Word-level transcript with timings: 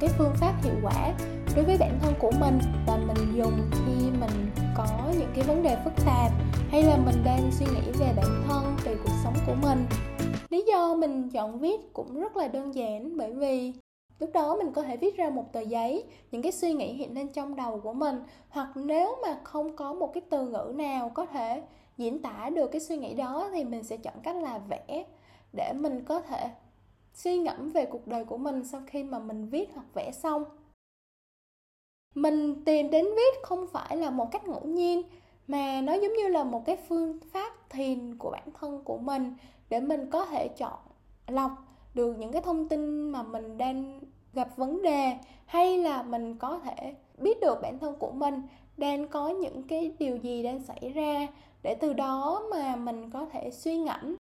cái 0.00 0.10
phương 0.18 0.32
pháp 0.40 0.54
hiệu 0.62 0.74
quả 0.82 1.14
đối 1.56 1.64
với 1.64 1.76
bản 1.80 1.98
thân 2.02 2.14
của 2.18 2.30
mình 2.40 2.58
và 2.86 2.96
mình 2.96 3.36
dùng 3.36 3.70
khi 3.70 4.10
mình 4.20 4.50
có 4.76 4.86
những 5.18 5.30
cái 5.34 5.44
vấn 5.44 5.62
đề 5.62 5.76
phức 5.84 5.92
tạp 6.06 6.32
hay 6.70 6.82
là 6.82 6.96
mình 6.96 7.24
đang 7.24 7.50
suy 7.52 7.66
nghĩ 7.66 7.92
về 7.98 8.12
bản 8.16 8.42
thân, 8.48 8.76
về 8.84 8.96
cuộc 9.04 9.12
sống 9.24 9.34
của 9.46 9.54
mình. 9.62 9.86
Lý 10.50 10.64
do 10.68 10.94
mình 10.94 11.30
chọn 11.30 11.58
viết 11.58 11.92
cũng 11.92 12.20
rất 12.20 12.36
là 12.36 12.48
đơn 12.48 12.74
giản, 12.74 13.16
bởi 13.16 13.32
vì 13.32 13.72
lúc 14.18 14.30
đó 14.34 14.56
mình 14.56 14.72
có 14.72 14.82
thể 14.82 14.96
viết 14.96 15.16
ra 15.16 15.30
một 15.30 15.52
tờ 15.52 15.60
giấy, 15.60 16.04
những 16.30 16.42
cái 16.42 16.52
suy 16.52 16.72
nghĩ 16.72 16.92
hiện 16.92 17.14
lên 17.14 17.28
trong 17.28 17.56
đầu 17.56 17.80
của 17.80 17.92
mình, 17.92 18.22
hoặc 18.48 18.68
nếu 18.74 19.16
mà 19.22 19.36
không 19.44 19.76
có 19.76 19.92
một 19.92 20.14
cái 20.14 20.22
từ 20.30 20.48
ngữ 20.48 20.72
nào 20.76 21.08
có 21.08 21.26
thể 21.26 21.62
diễn 21.96 22.22
tả 22.22 22.50
được 22.54 22.66
cái 22.72 22.80
suy 22.80 22.96
nghĩ 22.96 23.14
đó 23.14 23.48
thì 23.52 23.64
mình 23.64 23.82
sẽ 23.82 23.96
chọn 23.96 24.14
cách 24.22 24.36
là 24.36 24.58
vẽ 24.58 25.04
để 25.52 25.72
mình 25.72 26.04
có 26.04 26.20
thể 26.20 26.50
suy 27.16 27.38
ngẫm 27.38 27.72
về 27.72 27.86
cuộc 27.86 28.06
đời 28.06 28.24
của 28.24 28.36
mình 28.36 28.64
sau 28.64 28.80
khi 28.86 29.04
mà 29.04 29.18
mình 29.18 29.48
viết 29.48 29.70
hoặc 29.74 29.86
vẽ 29.94 30.12
xong. 30.12 30.44
Mình 32.14 32.64
tìm 32.64 32.90
đến 32.90 33.04
viết 33.04 33.42
không 33.42 33.66
phải 33.72 33.96
là 33.96 34.10
một 34.10 34.28
cách 34.32 34.48
ngẫu 34.48 34.66
nhiên, 34.66 35.02
mà 35.46 35.80
nó 35.80 35.92
giống 35.92 36.12
như 36.12 36.28
là 36.28 36.44
một 36.44 36.62
cái 36.66 36.76
phương 36.88 37.18
pháp 37.32 37.70
thiền 37.70 38.18
của 38.18 38.30
bản 38.30 38.48
thân 38.54 38.84
của 38.84 38.98
mình 38.98 39.34
để 39.68 39.80
mình 39.80 40.10
có 40.10 40.26
thể 40.26 40.48
chọn 40.48 40.78
lọc 41.26 41.50
được 41.94 42.18
những 42.18 42.32
cái 42.32 42.42
thông 42.42 42.68
tin 42.68 43.10
mà 43.10 43.22
mình 43.22 43.58
đang 43.58 44.00
gặp 44.32 44.56
vấn 44.56 44.82
đề, 44.82 45.16
hay 45.46 45.78
là 45.78 46.02
mình 46.02 46.36
có 46.38 46.58
thể 46.58 46.94
biết 47.18 47.40
được 47.40 47.58
bản 47.62 47.78
thân 47.78 47.96
của 47.98 48.10
mình 48.10 48.42
đang 48.76 49.08
có 49.08 49.28
những 49.28 49.62
cái 49.62 49.94
điều 49.98 50.16
gì 50.16 50.42
đang 50.42 50.64
xảy 50.64 50.92
ra 50.94 51.26
để 51.62 51.74
từ 51.74 51.92
đó 51.92 52.42
mà 52.50 52.76
mình 52.76 53.10
có 53.10 53.26
thể 53.32 53.50
suy 53.50 53.78
ngẫm, 53.78 54.16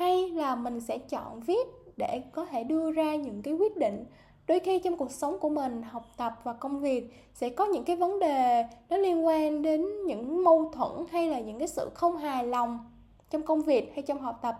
hay 0.00 0.30
là 0.30 0.56
mình 0.56 0.80
sẽ 0.80 0.98
chọn 0.98 1.40
viết 1.40 1.68
để 2.00 2.22
có 2.32 2.44
thể 2.44 2.64
đưa 2.64 2.90
ra 2.90 3.14
những 3.14 3.42
cái 3.42 3.54
quyết 3.54 3.76
định. 3.76 4.04
Đôi 4.46 4.58
khi 4.58 4.78
trong 4.78 4.96
cuộc 4.96 5.10
sống 5.10 5.38
của 5.38 5.48
mình, 5.48 5.82
học 5.82 6.06
tập 6.16 6.34
và 6.44 6.52
công 6.52 6.80
việc 6.80 7.10
sẽ 7.34 7.48
có 7.48 7.66
những 7.66 7.84
cái 7.84 7.96
vấn 7.96 8.18
đề 8.18 8.64
nó 8.88 8.96
liên 8.96 9.26
quan 9.26 9.62
đến 9.62 9.86
những 10.06 10.44
mâu 10.44 10.70
thuẫn 10.74 11.06
hay 11.10 11.28
là 11.28 11.40
những 11.40 11.58
cái 11.58 11.68
sự 11.68 11.90
không 11.94 12.16
hài 12.16 12.46
lòng 12.46 12.78
trong 13.30 13.42
công 13.42 13.62
việc 13.62 13.92
hay 13.94 14.02
trong 14.02 14.20
học 14.20 14.38
tập. 14.42 14.58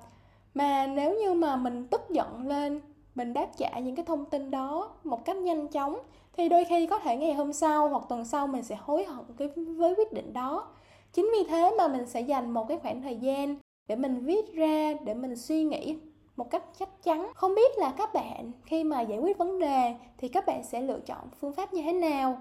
Mà 0.54 0.86
nếu 0.86 1.18
như 1.18 1.34
mà 1.34 1.56
mình 1.56 1.86
tức 1.86 2.00
giận 2.10 2.48
lên, 2.48 2.80
mình 3.14 3.32
đáp 3.32 3.46
trả 3.56 3.78
những 3.78 3.96
cái 3.96 4.04
thông 4.04 4.24
tin 4.24 4.50
đó 4.50 4.90
một 5.04 5.24
cách 5.24 5.36
nhanh 5.36 5.68
chóng, 5.68 5.98
thì 6.36 6.48
đôi 6.48 6.64
khi 6.64 6.86
có 6.86 6.98
thể 6.98 7.16
ngày 7.16 7.34
hôm 7.34 7.52
sau 7.52 7.88
hoặc 7.88 8.02
tuần 8.08 8.24
sau 8.24 8.46
mình 8.46 8.62
sẽ 8.62 8.76
hối 8.80 9.04
hận 9.04 9.24
cái 9.36 9.48
với 9.56 9.94
quyết 9.94 10.12
định 10.12 10.32
đó. 10.32 10.66
Chính 11.12 11.30
vì 11.32 11.48
thế 11.48 11.70
mà 11.78 11.88
mình 11.88 12.06
sẽ 12.06 12.20
dành 12.20 12.50
một 12.50 12.68
cái 12.68 12.78
khoảng 12.78 13.02
thời 13.02 13.16
gian 13.16 13.56
để 13.88 13.96
mình 13.96 14.20
viết 14.20 14.54
ra, 14.54 14.94
để 15.04 15.14
mình 15.14 15.36
suy 15.36 15.64
nghĩ 15.64 15.96
một 16.40 16.50
cách 16.50 16.64
chắc 16.78 17.02
chắn. 17.02 17.32
Không 17.34 17.54
biết 17.54 17.78
là 17.78 17.94
các 17.98 18.12
bạn 18.12 18.52
khi 18.64 18.84
mà 18.84 19.00
giải 19.00 19.18
quyết 19.18 19.38
vấn 19.38 19.58
đề 19.58 19.94
thì 20.18 20.28
các 20.28 20.46
bạn 20.46 20.64
sẽ 20.64 20.80
lựa 20.80 21.00
chọn 21.00 21.28
phương 21.40 21.52
pháp 21.52 21.72
như 21.72 21.82
thế 21.82 21.92
nào? 21.92 22.40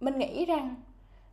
Mình 0.00 0.18
nghĩ 0.18 0.46
rằng 0.46 0.74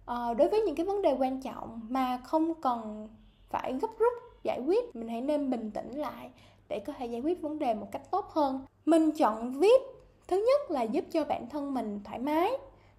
ờ, 0.06 0.34
đối 0.34 0.50
với 0.50 0.61
những 0.61 0.75
cái 0.75 0.86
vấn 0.86 1.02
đề 1.02 1.16
quan 1.19 1.42
trọng 1.42 1.80
mà 1.89 2.17
không 2.17 2.61
cần 2.61 3.08
phải 3.50 3.73
gấp 3.81 3.88
rút 4.00 4.14
giải 4.44 4.61
quyết, 4.66 4.95
mình 4.95 5.08
hãy 5.08 5.22
nên 5.22 5.50
bình 5.50 5.72
tĩnh 5.72 5.92
lại 5.92 6.30
để 6.69 6.80
có 6.80 6.94
thể 6.94 7.06
giải 7.06 7.22
quyết 7.22 7.42
vấn 7.42 7.59
đề 7.59 7.73
một 7.73 7.88
cách 7.91 8.12
tốt 8.12 8.25
hơn. 8.30 8.66
Mình 8.86 9.12
chọn 9.12 9.52
viết, 9.52 9.81
thứ 10.28 10.45
nhất 10.47 10.72
là 10.72 10.84
giúp 10.84 11.06
cho 11.12 11.25
bản 11.25 11.50
thân 11.50 11.73
mình 11.73 12.02
thoải 12.03 12.19
mái. 12.19 12.52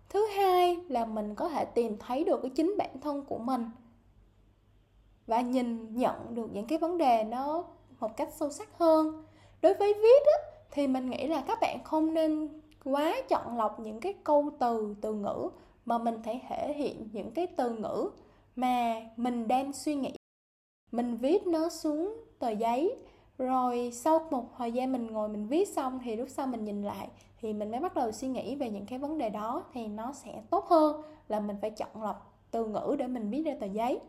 Thứ 0.08 0.26
hai 0.26 0.76
là 0.88 1.04
mình 1.04 1.34
có 1.34 1.48
thể 1.48 1.64
tìm 1.64 1.96
thấy 1.98 2.24
được 2.24 2.42
cái 2.42 2.50
chính 2.50 2.74
bản 2.78 3.00
thân 3.00 3.24
của 3.24 3.38
mình 3.38 3.70
và 5.26 5.40
nhìn 5.40 5.94
nhận 5.94 6.34
được 6.34 6.52
những 6.52 6.66
cái 6.66 6.78
vấn 6.78 6.98
đề 6.98 7.24
nó 7.24 7.64
một 8.00 8.16
cách 8.16 8.28
sâu 8.32 8.50
sắc 8.50 8.68
hơn. 8.78 9.24
Đối 9.62 9.74
với 9.74 9.94
viết 9.94 10.22
á, 10.26 10.38
thì 10.70 10.86
mình 10.86 11.10
nghĩ 11.10 11.26
là 11.26 11.44
các 11.46 11.58
bạn 11.60 11.84
không 11.84 12.14
nên 12.14 12.48
quá 12.84 13.14
chọn 13.28 13.56
lọc 13.58 13.80
những 13.80 14.00
cái 14.00 14.14
câu 14.24 14.50
từ 14.58 14.94
từ 15.00 15.14
ngữ 15.14 15.48
mà 15.84 15.98
mình 15.98 16.22
thể 16.24 16.40
thể 16.48 16.72
hiện 16.72 17.08
những 17.12 17.30
cái 17.30 17.46
từ 17.46 17.70
ngữ 17.70 18.10
mà 18.56 19.00
mình 19.16 19.48
đang 19.48 19.72
suy 19.72 19.94
nghĩ. 19.94 20.12
Mình 20.92 21.16
viết 21.16 21.46
nó 21.46 21.68
xuống 21.68 22.16
tờ 22.38 22.50
giấy 22.50 22.96
rồi 23.38 23.90
sau 23.92 24.28
một 24.30 24.44
thời 24.58 24.72
gian 24.72 24.92
mình 24.92 25.06
ngồi 25.06 25.28
mình 25.28 25.46
viết 25.46 25.68
xong 25.68 26.00
thì 26.04 26.16
lúc 26.16 26.28
sau 26.30 26.46
mình 26.46 26.64
nhìn 26.64 26.82
lại 26.82 27.08
thì 27.40 27.52
mình 27.52 27.70
mới 27.70 27.80
bắt 27.80 27.94
đầu 27.94 28.12
suy 28.12 28.28
nghĩ 28.28 28.56
về 28.56 28.70
những 28.70 28.86
cái 28.86 28.98
vấn 28.98 29.18
đề 29.18 29.30
đó 29.30 29.64
thì 29.72 29.86
nó 29.86 30.12
sẽ 30.12 30.42
tốt 30.50 30.66
hơn 30.66 31.02
là 31.28 31.40
mình 31.40 31.56
phải 31.60 31.70
chọn 31.70 32.02
lọc 32.02 32.34
từ 32.50 32.66
ngữ 32.66 32.96
để 32.98 33.06
mình 33.06 33.30
viết 33.30 33.42
ra 33.42 33.52
tờ 33.60 33.66
giấy. 33.66 34.00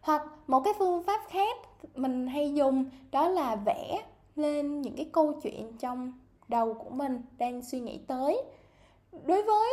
Hoặc 0.00 0.22
một 0.46 0.60
cái 0.60 0.74
phương 0.78 1.02
pháp 1.02 1.20
khác 1.28 1.56
mình 1.94 2.26
hay 2.26 2.54
dùng 2.54 2.84
đó 3.12 3.28
là 3.28 3.56
vẽ 3.56 4.02
lên 4.36 4.82
những 4.82 4.96
cái 4.96 5.06
câu 5.12 5.32
chuyện 5.42 5.72
trong 5.78 6.12
đầu 6.48 6.74
của 6.74 6.90
mình 6.90 7.22
đang 7.38 7.62
suy 7.62 7.80
nghĩ 7.80 7.98
tới. 8.06 8.42
Đối 9.12 9.42
với 9.42 9.70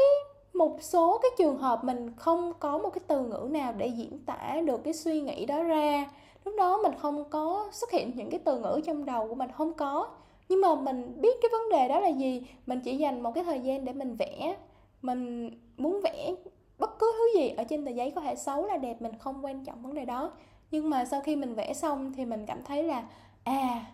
một 0.53 0.77
số 0.81 1.19
cái 1.21 1.31
trường 1.37 1.57
hợp 1.57 1.83
mình 1.83 2.11
không 2.15 2.53
có 2.59 2.77
một 2.77 2.89
cái 2.89 3.01
từ 3.07 3.25
ngữ 3.25 3.47
nào 3.51 3.73
để 3.77 3.87
diễn 3.87 4.19
tả 4.25 4.61
được 4.65 4.83
cái 4.83 4.93
suy 4.93 5.21
nghĩ 5.21 5.45
đó 5.45 5.63
ra, 5.63 6.05
lúc 6.45 6.55
đó 6.57 6.79
mình 6.83 6.93
không 6.97 7.29
có 7.29 7.69
xuất 7.71 7.91
hiện 7.91 8.11
những 8.15 8.29
cái 8.29 8.39
từ 8.45 8.59
ngữ 8.59 8.81
trong 8.85 9.05
đầu 9.05 9.27
của 9.27 9.35
mình, 9.35 9.51
không 9.51 9.73
có. 9.73 10.07
Nhưng 10.49 10.61
mà 10.61 10.75
mình 10.75 11.21
biết 11.21 11.37
cái 11.41 11.49
vấn 11.51 11.69
đề 11.69 11.87
đó 11.87 11.99
là 11.99 12.09
gì, 12.09 12.47
mình 12.65 12.79
chỉ 12.83 12.97
dành 12.97 13.21
một 13.21 13.31
cái 13.35 13.43
thời 13.43 13.59
gian 13.59 13.85
để 13.85 13.93
mình 13.93 14.15
vẽ. 14.15 14.55
Mình 15.01 15.51
muốn 15.77 16.01
vẽ 16.03 16.35
bất 16.79 16.99
cứ 16.99 17.13
thứ 17.17 17.39
gì 17.39 17.49
ở 17.49 17.63
trên 17.63 17.85
tờ 17.85 17.91
giấy 17.91 18.11
có 18.11 18.21
thể 18.21 18.35
xấu 18.35 18.65
là 18.65 18.77
đẹp, 18.77 19.01
mình 19.01 19.11
không 19.19 19.45
quan 19.45 19.65
trọng 19.65 19.83
vấn 19.83 19.93
đề 19.93 20.05
đó 20.05 20.31
nhưng 20.71 20.89
mà 20.89 21.05
sau 21.05 21.21
khi 21.21 21.35
mình 21.35 21.53
vẽ 21.53 21.73
xong 21.73 22.13
thì 22.13 22.25
mình 22.25 22.45
cảm 22.45 22.63
thấy 22.63 22.83
là 22.83 23.09
à 23.43 23.85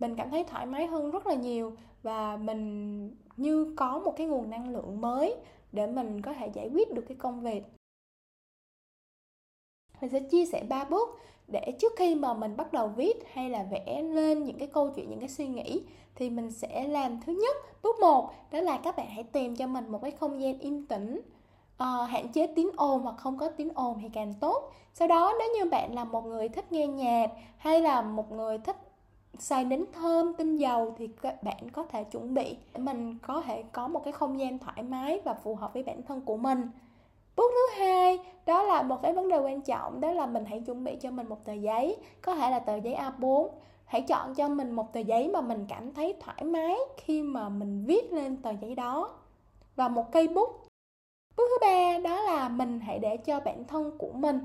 mình 0.00 0.16
cảm 0.16 0.30
thấy 0.30 0.44
thoải 0.44 0.66
mái 0.66 0.86
hơn 0.86 1.10
rất 1.10 1.26
là 1.26 1.34
nhiều. 1.34 1.76
Và 2.02 2.36
mình 2.36 3.16
như 3.36 3.74
có 3.76 3.98
một 3.98 4.14
cái 4.16 4.26
nguồn 4.26 4.50
năng 4.50 4.68
lượng 4.68 5.00
mới 5.00 5.36
để 5.72 5.86
mình 5.86 6.22
có 6.22 6.32
thể 6.32 6.50
giải 6.54 6.68
quyết 6.68 6.92
được 6.92 7.04
cái 7.08 7.16
công 7.16 7.40
việc. 7.40 7.62
Mình 10.00 10.10
sẽ 10.10 10.20
chia 10.20 10.46
sẻ 10.46 10.64
ba 10.68 10.84
bước 10.84 11.08
để 11.48 11.72
trước 11.80 11.92
khi 11.96 12.14
mà 12.14 12.34
mình 12.34 12.56
bắt 12.56 12.72
đầu 12.72 12.88
viết 12.88 13.14
hay 13.32 13.50
là 13.50 13.62
vẽ 13.70 14.02
lên 14.02 14.44
những 14.44 14.58
cái 14.58 14.68
câu 14.68 14.90
chuyện, 14.90 15.10
những 15.10 15.20
cái 15.20 15.28
suy 15.28 15.48
nghĩ 15.48 15.82
thì 16.14 16.30
mình 16.30 16.50
sẽ 16.50 16.88
làm 16.88 17.20
thứ 17.26 17.32
nhất, 17.32 17.56
bước 17.82 17.96
một, 18.00 18.30
đó 18.50 18.60
là 18.60 18.80
các 18.84 18.96
bạn 18.96 19.06
hãy 19.10 19.24
tìm 19.24 19.56
cho 19.56 19.66
mình 19.66 19.88
một 19.88 20.02
cái 20.02 20.10
không 20.10 20.40
gian 20.40 20.58
yên 20.58 20.86
tĩnh 20.86 21.20
uh, 21.84 22.10
hạn 22.10 22.28
chế 22.28 22.46
tiếng 22.46 22.70
ồn 22.76 23.02
hoặc 23.02 23.16
không 23.18 23.38
có 23.38 23.48
tiếng 23.48 23.70
ồn 23.74 23.98
thì 24.02 24.08
càng 24.12 24.34
tốt. 24.34 24.72
Sau 24.94 25.08
đó 25.08 25.32
nếu 25.38 25.48
như 25.54 25.70
bạn 25.70 25.94
là 25.94 26.04
một 26.04 26.26
người 26.26 26.48
thích 26.48 26.72
nghe 26.72 26.86
nhạc 26.86 27.30
hay 27.56 27.80
là 27.80 28.02
một 28.02 28.32
người 28.32 28.58
thích 28.58 28.76
xài 29.38 29.64
nến 29.64 29.84
thơm 29.92 30.34
tinh 30.34 30.56
dầu 30.56 30.94
thì 30.98 31.08
các 31.22 31.42
bạn 31.42 31.70
có 31.72 31.82
thể 31.82 32.04
chuẩn 32.04 32.34
bị 32.34 32.56
để 32.74 32.80
mình 32.80 33.18
có 33.26 33.42
thể 33.46 33.62
có 33.72 33.88
một 33.88 34.04
cái 34.04 34.12
không 34.12 34.40
gian 34.40 34.58
thoải 34.58 34.82
mái 34.82 35.20
và 35.24 35.34
phù 35.34 35.54
hợp 35.54 35.74
với 35.74 35.82
bản 35.82 36.02
thân 36.02 36.20
của 36.20 36.36
mình. 36.36 36.70
Bước 37.36 37.52
thứ 37.54 37.80
hai 37.80 38.18
đó 38.46 38.62
là 38.62 38.82
một 38.82 39.02
cái 39.02 39.12
vấn 39.12 39.28
đề 39.28 39.38
quan 39.38 39.60
trọng 39.60 40.00
đó 40.00 40.12
là 40.12 40.26
mình 40.26 40.44
hãy 40.44 40.60
chuẩn 40.60 40.84
bị 40.84 40.96
cho 41.00 41.10
mình 41.10 41.28
một 41.28 41.44
tờ 41.44 41.52
giấy 41.52 41.96
có 42.22 42.34
thể 42.34 42.50
là 42.50 42.58
tờ 42.58 42.76
giấy 42.76 42.94
A4 42.94 43.48
hãy 43.84 44.02
chọn 44.02 44.34
cho 44.34 44.48
mình 44.48 44.70
một 44.70 44.92
tờ 44.92 45.00
giấy 45.00 45.28
mà 45.28 45.40
mình 45.40 45.66
cảm 45.68 45.94
thấy 45.94 46.14
thoải 46.20 46.44
mái 46.44 46.76
khi 46.96 47.22
mà 47.22 47.48
mình 47.48 47.84
viết 47.86 48.12
lên 48.12 48.36
tờ 48.36 48.50
giấy 48.60 48.74
đó. 48.74 49.10
Và 49.76 49.88
một 49.88 50.12
cây 50.12 50.28
bút 50.28 50.69
bước 51.40 51.48
thứ 51.50 51.66
ba 51.66 51.98
đó 51.98 52.22
là 52.22 52.48
mình 52.48 52.80
hãy 52.80 52.98
để 52.98 53.16
cho 53.16 53.40
bản 53.40 53.64
thân 53.64 53.98
của 53.98 54.12
mình 54.12 54.38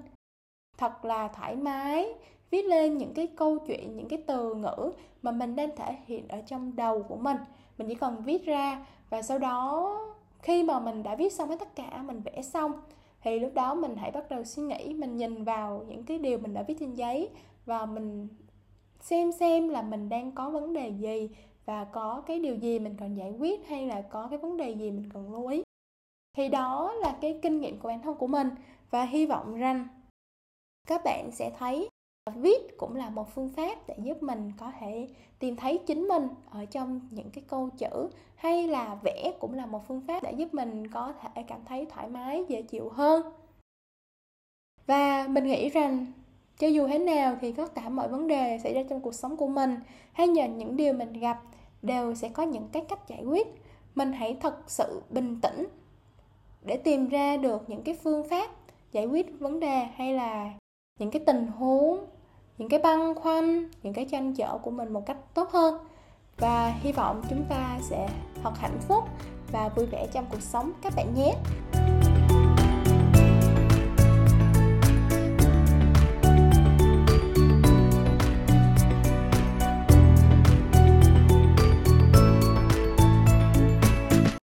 thật 0.77 1.05
là 1.05 1.27
thoải 1.27 1.55
mái, 1.55 2.13
viết 2.51 2.65
lên 2.65 2.97
những 2.97 3.13
cái 3.13 3.27
câu 3.27 3.57
chuyện, 3.59 3.97
những 3.97 4.07
cái 4.07 4.23
từ 4.27 4.55
ngữ 4.55 4.91
mà 5.21 5.31
mình 5.31 5.55
đang 5.55 5.75
thể 5.75 5.95
hiện 6.05 6.27
ở 6.27 6.41
trong 6.41 6.75
đầu 6.75 7.03
của 7.03 7.15
mình. 7.15 7.37
Mình 7.77 7.87
chỉ 7.87 7.95
cần 7.95 8.23
viết 8.25 8.45
ra 8.45 8.85
và 9.09 9.21
sau 9.21 9.37
đó 9.37 9.99
khi 10.41 10.63
mà 10.63 10.79
mình 10.79 11.03
đã 11.03 11.15
viết 11.15 11.33
xong 11.33 11.49
hết 11.49 11.59
tất 11.59 11.75
cả, 11.75 12.03
mình 12.05 12.21
vẽ 12.21 12.41
xong, 12.41 12.71
thì 13.21 13.39
lúc 13.39 13.53
đó 13.53 13.73
mình 13.73 13.95
hãy 13.95 14.11
bắt 14.11 14.29
đầu 14.29 14.43
suy 14.43 14.63
nghĩ, 14.63 14.93
mình 14.93 15.17
nhìn 15.17 15.43
vào 15.43 15.85
những 15.87 16.03
cái 16.03 16.17
điều 16.17 16.37
mình 16.37 16.53
đã 16.53 16.63
viết 16.63 16.75
trên 16.79 16.93
giấy 16.93 17.29
và 17.65 17.85
mình 17.85 18.27
xem 18.99 19.31
xem 19.31 19.69
là 19.69 19.81
mình 19.81 20.09
đang 20.09 20.31
có 20.31 20.49
vấn 20.49 20.73
đề 20.73 20.89
gì 20.89 21.29
và 21.65 21.83
có 21.83 22.23
cái 22.27 22.39
điều 22.39 22.55
gì 22.55 22.79
mình 22.79 22.95
cần 22.99 23.17
giải 23.17 23.31
quyết 23.39 23.67
hay 23.67 23.87
là 23.87 24.01
có 24.01 24.27
cái 24.29 24.39
vấn 24.39 24.57
đề 24.57 24.69
gì 24.69 24.91
mình 24.91 25.09
cần 25.13 25.33
lưu 25.33 25.47
ý 25.47 25.64
thì 26.35 26.49
đó 26.49 26.93
là 26.93 27.15
cái 27.21 27.39
kinh 27.41 27.61
nghiệm 27.61 27.79
của 27.79 27.87
bản 27.87 28.01
thân 28.01 28.15
của 28.15 28.27
mình. 28.27 28.49
Và 28.91 29.03
hy 29.03 29.25
vọng 29.25 29.55
rằng 29.55 29.87
các 30.87 31.01
bạn 31.03 31.31
sẽ 31.31 31.51
thấy 31.59 31.89
viết 32.35 32.77
cũng 32.77 32.95
là 32.95 33.09
một 33.09 33.35
phương 33.35 33.49
pháp 33.49 33.87
để 33.87 33.95
giúp 34.03 34.23
mình 34.23 34.51
có 34.57 34.71
thể 34.79 35.07
tìm 35.39 35.55
thấy 35.55 35.77
chính 35.77 36.07
mình 36.07 36.27
ở 36.49 36.65
trong 36.65 36.99
những 37.11 37.29
cái 37.29 37.43
câu 37.47 37.69
chữ, 37.77 38.09
hay 38.35 38.67
là 38.67 38.97
vẽ 39.03 39.33
cũng 39.39 39.53
là 39.53 39.65
một 39.65 39.87
phương 39.87 40.01
pháp 40.07 40.23
để 40.23 40.31
giúp 40.31 40.53
mình 40.53 40.87
có 40.87 41.13
thể 41.35 41.43
cảm 41.43 41.59
thấy 41.65 41.85
thoải 41.85 42.07
mái, 42.07 42.45
dễ 42.47 42.61
chịu 42.61 42.89
hơn. 42.89 43.33
Và 44.87 45.27
mình 45.27 45.43
nghĩ 45.47 45.69
rằng 45.69 46.05
cho 46.57 46.67
dù 46.67 46.87
thế 46.87 46.99
nào 46.99 47.37
thì 47.41 47.51
tất 47.51 47.75
cả 47.75 47.89
mọi 47.89 48.07
vấn 48.07 48.27
đề 48.27 48.59
xảy 48.63 48.73
ra 48.73 48.83
trong 48.89 49.01
cuộc 49.01 49.15
sống 49.15 49.37
của 49.37 49.47
mình, 49.47 49.75
hay 50.13 50.27
nhờ 50.27 50.47
những 50.47 50.75
điều 50.75 50.93
mình 50.93 51.13
gặp, 51.13 51.41
đều 51.81 52.15
sẽ 52.15 52.29
có 52.29 52.43
những 52.43 52.69
cái 52.71 52.85
cách 52.89 53.07
giải 53.07 53.23
quyết. 53.23 53.47
Mình 53.95 54.13
hãy 54.13 54.37
thật 54.41 54.55
sự 54.67 55.01
bình 55.09 55.39
tĩnh 55.41 55.67
để 56.65 56.77
tìm 56.77 57.09
ra 57.09 57.37
được 57.37 57.69
những 57.69 57.81
cái 57.81 57.97
phương 58.03 58.29
pháp 58.29 58.49
giải 58.91 59.05
quyết 59.05 59.39
vấn 59.39 59.59
đề 59.59 59.87
hay 59.95 60.13
là 60.13 60.51
những 60.99 61.11
cái 61.11 61.21
tình 61.25 61.47
huống, 61.47 62.05
những 62.57 62.69
cái 62.69 62.79
băn 62.79 63.15
khoăn, 63.15 63.69
những 63.83 63.93
cái 63.93 64.05
tranh 64.05 64.33
trở 64.33 64.57
của 64.57 64.71
mình 64.71 64.93
một 64.93 65.05
cách 65.05 65.17
tốt 65.33 65.49
hơn. 65.51 65.77
Và 66.37 66.73
hy 66.81 66.91
vọng 66.91 67.21
chúng 67.29 67.45
ta 67.49 67.79
sẽ 67.81 68.09
thật 68.43 68.51
hạnh 68.55 68.79
phúc 68.87 69.03
và 69.51 69.69
vui 69.75 69.85
vẻ 69.85 70.07
trong 70.13 70.25
cuộc 70.31 70.41
sống 70.41 70.71
các 70.81 70.93
bạn 70.95 71.13
nhé. 71.15 71.33